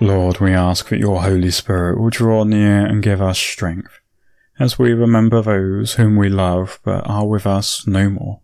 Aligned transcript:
Lord, 0.00 0.38
we 0.40 0.52
ask 0.52 0.90
that 0.90 1.00
your 1.00 1.22
Holy 1.22 1.50
Spirit 1.50 1.98
will 1.98 2.10
draw 2.10 2.44
near 2.44 2.84
and 2.84 3.02
give 3.02 3.22
us 3.22 3.38
strength, 3.38 3.98
as 4.58 4.78
we 4.78 4.92
remember 4.92 5.42
those 5.42 5.94
whom 5.94 6.16
we 6.16 6.28
love 6.28 6.80
but 6.82 7.06
are 7.08 7.26
with 7.26 7.46
us 7.46 7.86
no 7.86 8.08
more. 8.10 8.40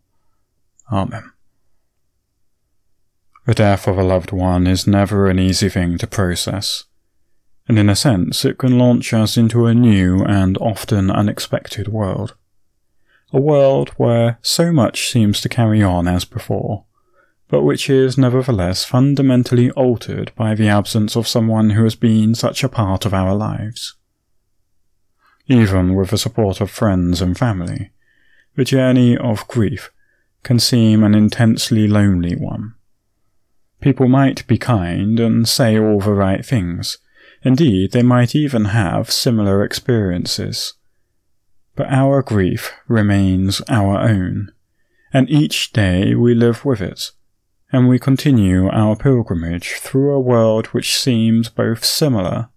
Amen. 0.91 1.33
The 3.45 3.55
death 3.55 3.88
of 3.88 3.99
a 3.99 4.05
loved 4.05 4.30
one 4.30 4.66
is 4.66 4.87
never 4.87 5.29
an 5.29 5.38
easy 5.38 5.68
thing 5.68 5.99
to 5.99 6.07
process, 6.07 6.85
and 7.66 7.79
in 7.79 7.88
a 7.88 7.96
sense 7.96 8.45
it 8.45 8.59
can 8.59 8.79
launch 8.79 9.13
us 9.13 9.37
into 9.37 9.66
a 9.66 9.74
new 9.74 10.23
and 10.23 10.57
often 10.59 11.10
unexpected 11.10 11.88
world. 11.88 12.35
A 13.33 13.40
world 13.40 13.88
where 13.96 14.38
so 14.43 14.73
much 14.73 15.09
seems 15.09 15.40
to 15.40 15.49
carry 15.49 15.83
on 15.83 16.07
as 16.07 16.24
before, 16.24 16.85
but 17.49 17.63
which 17.63 17.90
is 17.90 18.16
nevertheless 18.16 18.85
fundamentally 18.85 19.71
altered 19.73 20.30
by 20.37 20.55
the 20.55 20.68
absence 20.68 21.16
of 21.16 21.27
someone 21.27 21.71
who 21.71 21.83
has 21.83 21.96
been 21.96 22.35
such 22.35 22.63
a 22.63 22.68
part 22.68 23.05
of 23.05 23.15
our 23.15 23.35
lives. 23.35 23.96
Even 25.46 25.95
with 25.95 26.10
the 26.10 26.18
support 26.18 26.60
of 26.60 26.71
friends 26.71 27.21
and 27.21 27.37
family, 27.37 27.90
the 28.54 28.65
journey 28.65 29.16
of 29.16 29.49
grief 29.49 29.90
can 30.43 30.59
seem 30.59 31.02
an 31.02 31.15
intensely 31.15 31.88
lonely 31.88 32.34
one. 32.37 32.74
People 33.80 34.09
might 34.09 34.46
be 34.46 34.59
kind 34.59 35.18
and 35.18 35.49
say 35.49 35.79
all 35.79 36.01
the 36.01 36.12
right 36.12 36.45
things. 36.45 36.99
Indeed, 37.43 37.93
they 37.93 38.02
might 38.02 38.34
even 38.34 38.66
have 38.66 39.10
similar 39.10 39.65
experiences. 39.65 40.74
But 41.74 41.88
our 41.88 42.23
grief 42.23 42.73
remains 42.87 43.60
our 43.68 43.99
own, 43.99 44.52
and 45.12 45.29
each 45.29 45.73
day 45.73 46.15
we 46.15 46.34
live 46.34 46.65
with 46.65 46.80
it 46.80 47.10
and 47.73 47.88
we 47.88 47.99
continue 47.99 48.68
our 48.68 48.95
pilgrimage 48.95 49.73
through 49.77 50.12
a 50.12 50.21
world 50.21 50.66
which 50.68 50.96
seems 50.96 51.49
both 51.49 51.84
similar 51.84 52.51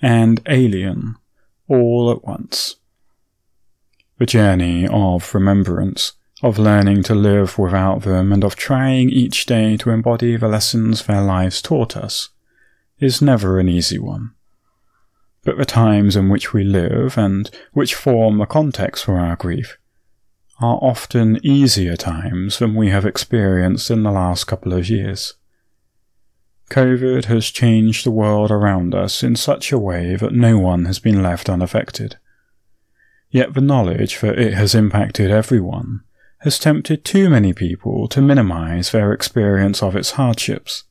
and 0.00 0.40
alien 0.46 1.16
all 1.70 2.10
at 2.10 2.24
once. 2.24 2.76
The 4.18 4.26
journey 4.26 4.86
of 4.86 5.34
remembrance, 5.34 6.12
of 6.42 6.58
learning 6.58 7.04
to 7.04 7.14
live 7.14 7.58
without 7.58 8.02
them, 8.02 8.32
and 8.32 8.44
of 8.44 8.56
trying 8.56 9.08
each 9.08 9.46
day 9.46 9.76
to 9.78 9.90
embody 9.90 10.36
the 10.36 10.48
lessons 10.48 11.06
their 11.06 11.22
lives 11.22 11.62
taught 11.62 11.96
us, 11.96 12.30
is 12.98 13.22
never 13.22 13.58
an 13.58 13.68
easy 13.68 13.98
one. 13.98 14.32
But 15.44 15.56
the 15.56 15.64
times 15.64 16.16
in 16.16 16.28
which 16.28 16.52
we 16.52 16.64
live, 16.64 17.16
and 17.16 17.50
which 17.72 17.94
form 17.94 18.38
the 18.38 18.46
context 18.46 19.04
for 19.04 19.18
our 19.18 19.36
grief, 19.36 19.78
are 20.60 20.78
often 20.82 21.38
easier 21.42 21.96
times 21.96 22.58
than 22.58 22.74
we 22.74 22.90
have 22.90 23.06
experienced 23.06 23.90
in 23.90 24.02
the 24.02 24.10
last 24.10 24.44
couple 24.44 24.74
of 24.74 24.90
years. 24.90 25.34
COVID 26.70 27.24
has 27.24 27.46
changed 27.46 28.06
the 28.06 28.12
world 28.12 28.52
around 28.52 28.94
us 28.94 29.24
in 29.24 29.34
such 29.34 29.72
a 29.72 29.78
way 29.78 30.14
that 30.14 30.32
no 30.32 30.56
one 30.56 30.84
has 30.84 31.00
been 31.00 31.20
left 31.20 31.48
unaffected. 31.48 32.16
Yet 33.28 33.54
the 33.54 33.60
knowledge 33.60 34.20
that 34.20 34.38
it 34.38 34.54
has 34.54 34.74
impacted 34.74 35.32
everyone 35.32 36.02
has 36.38 36.60
tempted 36.60 37.04
too 37.04 37.28
many 37.28 37.52
people 37.52 38.06
to 38.08 38.22
minimize 38.22 38.92
their 38.92 39.12
experience 39.12 39.82
of 39.82 39.96
its 39.96 40.12
hardships. 40.12 40.84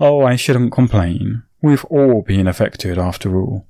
Oh, 0.00 0.22
I 0.22 0.34
shouldn't 0.34 0.72
complain. 0.72 1.44
We've 1.62 1.84
all 1.84 2.22
been 2.22 2.48
affected 2.48 2.98
after 2.98 3.40
all. 3.40 3.66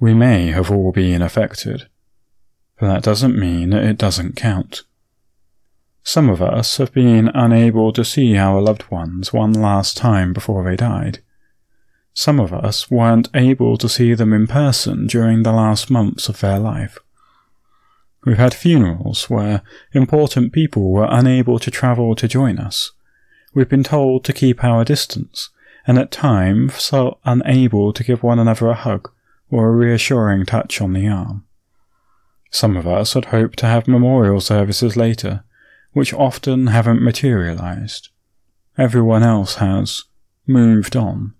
We 0.00 0.12
may 0.12 0.48
have 0.48 0.70
all 0.70 0.92
been 0.92 1.22
affected, 1.22 1.88
but 2.78 2.88
that 2.88 3.02
doesn't 3.02 3.38
mean 3.38 3.72
it 3.72 3.98
doesn't 3.98 4.36
count. 4.36 4.82
Some 6.08 6.30
of 6.30 6.40
us 6.40 6.78
have 6.78 6.90
been 6.94 7.30
unable 7.34 7.92
to 7.92 8.02
see 8.02 8.34
our 8.34 8.62
loved 8.62 8.90
ones 8.90 9.34
one 9.34 9.52
last 9.52 9.98
time 9.98 10.32
before 10.32 10.64
they 10.64 10.74
died. 10.74 11.18
Some 12.14 12.40
of 12.40 12.50
us 12.50 12.90
weren't 12.90 13.28
able 13.34 13.76
to 13.76 13.90
see 13.90 14.14
them 14.14 14.32
in 14.32 14.46
person 14.46 15.06
during 15.06 15.42
the 15.42 15.52
last 15.52 15.90
months 15.90 16.30
of 16.30 16.40
their 16.40 16.58
life. 16.58 16.96
We've 18.24 18.38
had 18.38 18.54
funerals 18.54 19.28
where 19.28 19.60
important 19.92 20.54
people 20.54 20.90
were 20.92 21.06
unable 21.10 21.58
to 21.58 21.70
travel 21.70 22.14
to 22.14 22.26
join 22.26 22.56
us. 22.58 22.90
We've 23.52 23.68
been 23.68 23.84
told 23.84 24.24
to 24.24 24.32
keep 24.32 24.64
our 24.64 24.86
distance, 24.86 25.50
and 25.86 25.98
at 25.98 26.10
times 26.10 26.88
felt 26.88 27.20
unable 27.26 27.92
to 27.92 28.02
give 28.02 28.22
one 28.22 28.38
another 28.38 28.70
a 28.70 28.74
hug 28.74 29.10
or 29.50 29.68
a 29.68 29.76
reassuring 29.76 30.46
touch 30.46 30.80
on 30.80 30.94
the 30.94 31.06
arm. 31.06 31.44
Some 32.50 32.78
of 32.78 32.86
us 32.86 33.12
had 33.12 33.26
hoped 33.26 33.58
to 33.58 33.66
have 33.66 33.86
memorial 33.86 34.40
services 34.40 34.96
later, 34.96 35.44
which 35.98 36.14
often 36.14 36.68
haven't 36.68 37.02
materialized. 37.02 38.10
Everyone 38.78 39.24
else 39.24 39.56
has 39.56 40.04
moved 40.46 40.94
on. 40.94 41.34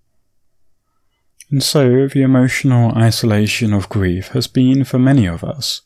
And 1.49 1.63
so 1.63 2.09
the 2.09 2.23
emotional 2.23 2.91
isolation 2.97 3.73
of 3.73 3.89
grief 3.89 4.31
has 4.31 4.49
been 4.49 4.83
for 4.83 4.99
many 4.99 5.27
of 5.27 5.45
us, 5.45 5.83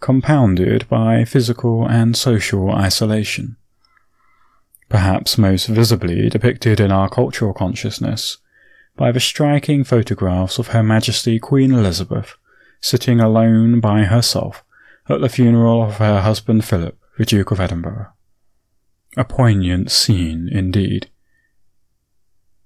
compounded 0.00 0.86
by 0.90 1.24
physical 1.24 1.88
and 1.88 2.14
social 2.14 2.70
isolation. 2.70 3.56
Perhaps 4.90 5.38
most 5.38 5.68
visibly 5.68 6.28
depicted 6.28 6.80
in 6.80 6.92
our 6.92 7.08
cultural 7.08 7.54
consciousness 7.54 8.36
by 8.94 9.10
the 9.10 9.20
striking 9.20 9.84
photographs 9.84 10.58
of 10.58 10.66
Her 10.66 10.82
Majesty 10.82 11.38
Queen 11.38 11.72
Elizabeth 11.72 12.36
sitting 12.82 13.20
alone 13.20 13.80
by 13.80 14.02
herself 14.02 14.62
at 15.08 15.22
the 15.22 15.30
funeral 15.30 15.82
of 15.82 15.96
her 15.96 16.20
husband 16.20 16.62
Philip, 16.62 16.98
the 17.18 17.24
Duke 17.24 17.50
of 17.50 17.60
Edinburgh. 17.60 18.08
A 19.16 19.24
poignant 19.24 19.90
scene 19.90 20.48
indeed. 20.50 21.10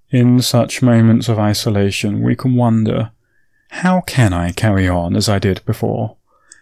In 0.09 0.41
such 0.41 0.81
moments 0.81 1.27
of 1.27 1.37
isolation, 1.37 2.21
we 2.21 2.35
can 2.35 2.55
wonder 2.55 3.11
how 3.69 4.01
can 4.01 4.31
I 4.31 4.53
carry 4.53 4.87
on 4.87 5.17
as 5.17 5.27
I 5.27 5.39
did 5.39 5.65
before? 5.65 6.15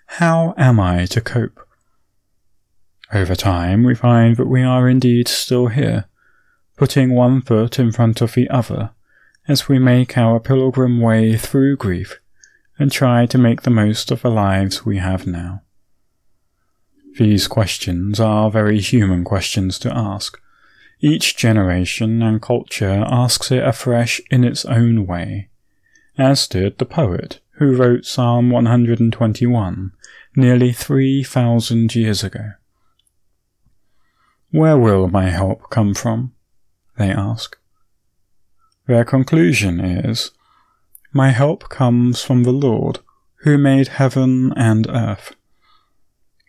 How 0.07 0.55
am 0.57 0.79
I 0.79 1.05
to 1.05 1.21
cope? 1.21 1.59
Over 3.13 3.35
time, 3.35 3.83
we 3.83 3.93
find 3.93 4.37
that 4.37 4.47
we 4.47 4.63
are 4.63 4.89
indeed 4.89 5.27
still 5.27 5.67
here, 5.67 6.05
putting 6.77 7.13
one 7.13 7.41
foot 7.41 7.77
in 7.77 7.91
front 7.91 8.19
of 8.21 8.33
the 8.33 8.49
other 8.49 8.91
as 9.47 9.69
we 9.69 9.77
make 9.77 10.17
our 10.17 10.39
pilgrim 10.39 10.99
way 10.99 11.37
through 11.37 11.77
grief 11.77 12.19
and 12.79 12.91
try 12.91 13.27
to 13.27 13.37
make 13.37 13.61
the 13.61 13.69
most 13.69 14.09
of 14.09 14.23
the 14.23 14.31
lives 14.31 14.85
we 14.85 14.97
have 14.97 15.27
now. 15.27 15.61
These 17.17 17.47
questions 17.47 18.19
are 18.19 18.51
very 18.51 18.79
human 18.79 19.23
questions 19.23 19.79
to 19.79 19.95
ask. 19.95 20.37
Each 20.99 21.37
generation 21.37 22.21
and 22.21 22.41
culture 22.41 23.05
asks 23.07 23.51
it 23.51 23.63
afresh 23.63 24.19
in 24.29 24.43
its 24.43 24.65
own 24.65 25.05
way, 25.05 25.49
as 26.17 26.47
did 26.47 26.77
the 26.77 26.85
poet 26.85 27.39
who 27.57 27.75
wrote 27.75 28.05
Psalm 28.05 28.49
121 28.49 29.91
nearly 30.35 30.73
3,000 30.73 31.95
years 31.95 32.21
ago. 32.21 32.51
Where 34.51 34.77
will 34.77 35.07
my 35.07 35.29
help 35.29 35.69
come 35.69 35.93
from? 35.93 36.33
They 36.97 37.11
ask. 37.11 37.57
Their 38.87 39.05
conclusion 39.05 39.79
is 39.79 40.31
my 41.13 41.29
help 41.29 41.69
comes 41.69 42.21
from 42.21 42.43
the 42.43 42.51
Lord, 42.51 42.99
who 43.43 43.57
made 43.57 43.87
heaven 43.87 44.51
and 44.57 44.85
earth. 44.89 45.33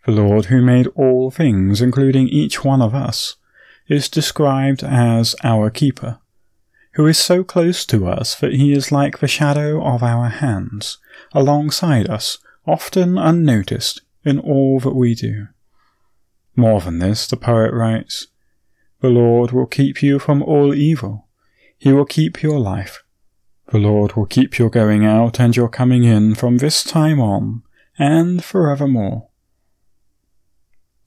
The 0.07 0.13
Lord, 0.13 0.45
who 0.45 0.61
made 0.61 0.87
all 0.95 1.29
things, 1.31 1.81
including 1.81 2.29
each 2.29 2.63
one 2.63 2.81
of 2.81 2.95
us, 2.95 3.35
is 3.89 4.07
described 4.07 4.81
as 4.81 5.35
our 5.43 5.69
keeper, 5.69 6.19
who 6.93 7.05
is 7.07 7.17
so 7.17 7.43
close 7.43 7.85
to 7.87 8.07
us 8.07 8.33
that 8.35 8.53
he 8.53 8.71
is 8.71 8.89
like 8.89 9.19
the 9.19 9.27
shadow 9.27 9.83
of 9.83 10.01
our 10.01 10.29
hands, 10.29 10.97
alongside 11.33 12.09
us, 12.09 12.37
often 12.65 13.17
unnoticed, 13.17 14.01
in 14.23 14.39
all 14.39 14.79
that 14.79 14.95
we 14.95 15.13
do. 15.13 15.47
More 16.55 16.79
than 16.79 16.99
this, 16.99 17.27
the 17.27 17.35
poet 17.35 17.73
writes, 17.73 18.27
The 19.01 19.09
Lord 19.09 19.51
will 19.51 19.65
keep 19.65 20.01
you 20.01 20.19
from 20.19 20.41
all 20.41 20.73
evil. 20.73 21.27
He 21.77 21.91
will 21.91 22.05
keep 22.05 22.41
your 22.41 22.61
life. 22.61 23.03
The 23.73 23.77
Lord 23.77 24.13
will 24.13 24.25
keep 24.25 24.57
your 24.57 24.69
going 24.69 25.05
out 25.05 25.37
and 25.37 25.53
your 25.53 25.67
coming 25.67 26.05
in 26.05 26.33
from 26.33 26.59
this 26.59 26.81
time 26.81 27.19
on 27.19 27.63
and 27.99 28.41
forevermore. 28.41 29.26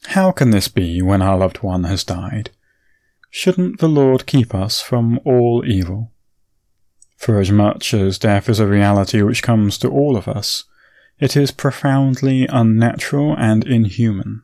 How 0.06 0.32
can 0.32 0.50
this 0.50 0.68
be 0.68 1.02
when 1.02 1.22
our 1.22 1.38
loved 1.38 1.62
one 1.62 1.84
has 1.84 2.04
died? 2.04 2.50
Shouldn't 3.30 3.78
the 3.78 3.88
Lord 3.88 4.26
keep 4.26 4.54
us 4.54 4.80
from 4.80 5.20
all 5.24 5.62
evil? 5.64 6.10
For 7.16 7.38
as 7.38 7.52
much 7.52 7.94
as 7.94 8.18
death 8.18 8.48
is 8.48 8.58
a 8.58 8.66
reality 8.66 9.22
which 9.22 9.42
comes 9.42 9.78
to 9.78 9.88
all 9.88 10.16
of 10.16 10.26
us, 10.26 10.64
it 11.18 11.36
is 11.36 11.50
profoundly 11.50 12.46
unnatural 12.48 13.36
and 13.36 13.64
inhuman. 13.64 14.42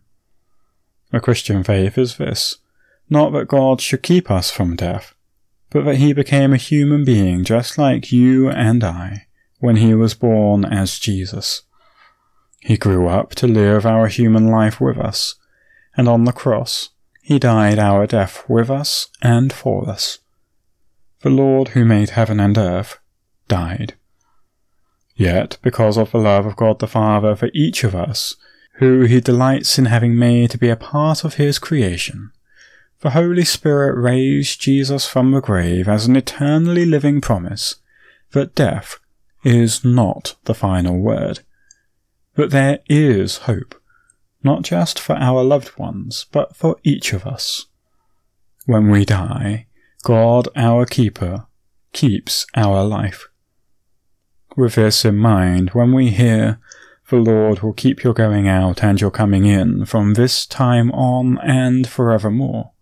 A 1.13 1.21
Christian 1.21 1.65
faith 1.65 1.97
is 1.97 2.17
this 2.17 2.59
not 3.09 3.33
that 3.33 3.49
God 3.49 3.81
should 3.81 4.03
keep 4.03 4.31
us 4.31 4.51
from 4.51 4.77
death, 4.77 5.15
but 5.71 5.85
that 5.85 5.97
he 5.97 6.13
became 6.13 6.53
a 6.53 6.59
human 6.59 7.05
being 7.05 7.45
just 7.45 7.79
like 7.79 8.13
you 8.13 8.51
and 8.51 8.85
I 8.85 9.27
when 9.59 9.77
he 9.77 9.95
was 9.95 10.15
born 10.15 10.65
as 10.65 10.99
Jesus. 10.99 11.63
He 12.61 12.77
grew 12.77 13.09
up 13.09 13.35
to 13.37 13.47
live 13.47 13.87
our 13.87 14.09
human 14.09 14.49
life 14.49 14.81
with 14.81 14.99
us, 14.99 15.37
and 15.97 16.09
on 16.09 16.25
the 16.25 16.33
cross 16.33 16.91
he 17.23 17.39
died 17.39 17.79
our 17.79 18.07
death 18.07 18.45
with 18.49 18.71
us 18.71 19.09
and 19.21 19.53
for 19.53 19.89
us. 19.89 20.19
The 21.23 21.31
Lord 21.31 21.69
who 21.69 21.85
made 21.85 22.11
heaven 22.11 22.39
and 22.39 22.57
earth 22.57 22.99
died. 23.49 23.95
Yet, 25.17 25.59
because 25.63 25.97
of 25.97 26.13
the 26.13 26.19
love 26.19 26.47
of 26.47 26.57
God 26.57 26.79
the 26.79 26.87
Father 26.87 27.35
for 27.35 27.51
each 27.53 27.83
of 27.83 27.95
us, 27.95 28.37
who 28.75 29.03
he 29.03 29.21
delights 29.21 29.79
in 29.79 29.87
having 29.87 30.17
made 30.17 30.51
to 30.51 30.59
be 30.59 30.69
a 30.69 30.77
part 30.77 31.25
of 31.25 31.35
his 31.35 31.59
creation, 31.59 32.31
the 33.01 33.11
Holy 33.11 33.45
Spirit 33.45 34.01
raised 34.01 34.61
Jesus 34.61 35.07
from 35.09 35.33
the 35.33 35.41
grave 35.41 35.89
as 35.89 36.07
an 36.07 36.15
eternally 36.15 36.85
living 36.85 37.21
promise 37.21 37.77
that 38.33 38.55
death 38.55 38.99
is 39.43 39.85
not 39.85 40.37
the 40.45 40.55
final 40.55 40.99
word 40.99 41.41
but 42.37 42.51
there 42.51 42.81
is 42.89 43.39
hope, 43.39 43.75
not 44.47 44.63
just 44.63 44.99
for 44.99 45.15
our 45.17 45.43
loved 45.45 45.77
ones, 45.77 46.25
but 46.33 46.57
for 46.57 46.77
each 46.85 47.13
of 47.13 47.27
us. 47.27 47.67
When 48.65 48.91
we 48.91 49.05
die, 49.05 49.67
God, 50.05 50.49
our 50.57 50.87
keeper, 50.87 51.47
keeps 51.93 52.47
our 52.55 52.85
life. 52.85 53.29
With 54.57 54.77
this 54.77 55.05
in 55.05 55.17
mind, 55.17 55.71
when 55.71 55.93
we 55.93 56.11
hear, 56.11 56.59
The 57.11 57.17
Lord 57.17 57.61
will 57.61 57.73
keep 57.73 58.03
your 58.03 58.15
going 58.15 58.49
out 58.49 58.83
and 58.83 59.01
your 59.01 59.11
coming 59.13 59.47
in 59.47 59.85
from 59.85 60.15
this 60.15 60.47
time 60.47 60.91
on 60.93 61.39
and 61.39 61.87
forevermore, 61.89 62.73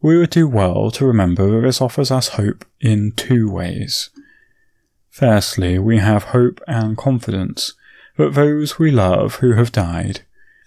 we 0.00 0.18
would 0.18 0.30
do 0.30 0.48
well 0.48 0.90
to 0.92 1.06
remember 1.06 1.50
that 1.50 1.66
this 1.66 1.80
offers 1.80 2.10
us 2.10 2.28
hope 2.28 2.64
in 2.80 3.12
two 3.14 3.50
ways. 3.50 4.10
Firstly, 5.10 5.78
we 5.78 5.98
have 5.98 6.32
hope 6.34 6.60
and 6.66 6.96
confidence 6.96 7.74
that 8.16 8.34
those 8.34 8.78
we 8.78 8.90
love 8.90 9.36
who 9.36 9.52
have 9.54 9.72
died 9.72 10.22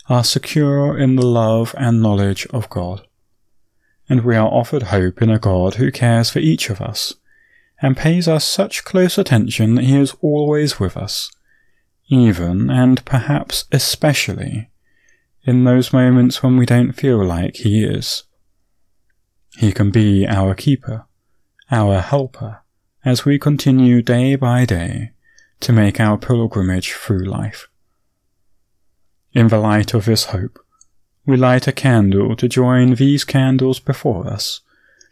are 0.10 0.24
secure 0.24 0.98
in 0.98 1.16
the 1.16 1.26
love 1.26 1.74
and 1.78 2.02
knowledge 2.02 2.46
of 2.48 2.70
God. 2.70 3.08
And 4.10 4.24
we 4.24 4.36
are 4.36 4.48
offered 4.48 4.84
hope 4.84 5.22
in 5.22 5.30
a 5.30 5.40
God 5.40 5.76
who 5.76 5.92
cares 5.92 6.30
for 6.30 6.40
each 6.40 6.70
of 6.70 6.82
us 6.82 7.16
and 7.82 7.98
pays 7.98 8.28
us 8.28 8.46
such 8.46 8.84
close 8.84 9.18
attention 9.18 9.76
that 9.76 9.86
he 9.86 9.98
is 9.98 10.16
always 10.22 10.80
with 10.80 10.98
us, 10.98 11.32
even 12.10 12.70
and 12.70 13.04
perhaps 13.06 13.66
especially 13.72 14.70
in 15.44 15.64
those 15.64 15.92
moments 15.92 16.42
when 16.42 16.58
we 16.58 16.66
don't 16.66 16.94
feel 16.94 17.24
like 17.24 17.58
he 17.58 17.84
is. 17.84 18.24
He 19.58 19.72
can 19.72 19.92
be 19.92 20.26
our 20.28 20.56
keeper, 20.56 21.06
our 21.72 22.00
helper, 22.00 22.62
as 23.06 23.26
we 23.26 23.38
continue 23.38 24.02
day 24.02 24.36
by 24.36 24.66
day 24.66 25.12
to 25.60 25.74
make 25.74 26.00
our 26.00 26.18
pilgrimage 26.18 26.94
through 26.94 27.26
life. 27.26 27.68
In 29.34 29.48
the 29.48 29.58
light 29.58 29.96
of 29.96 30.06
this 30.06 30.26
hope, 30.26 30.60
we 31.26 31.38
light 31.38 31.68
a 31.68 31.72
candle 31.72 32.36
to 32.36 32.48
join 32.48 32.94
these 32.94 33.24
candles 33.24 33.80
before 33.80 34.28
us, 34.28 34.62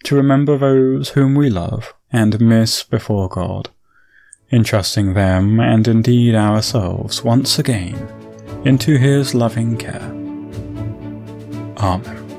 to 0.03 0.15
remember 0.15 0.57
those 0.57 1.09
whom 1.09 1.33
we 1.33 1.49
love 1.49 1.95
and 2.11 2.39
miss 2.39 2.83
before 2.83 3.27
God, 3.29 3.69
entrusting 4.51 5.15
them 5.15 5.59
and 5.59 5.87
indeed 5.87 6.35
ourselves 6.35 7.23
once 7.23 7.57
again 7.57 7.95
into 8.63 8.99
His 8.99 9.33
loving 9.33 9.75
care. 9.75 10.11
Amen. 11.77 12.30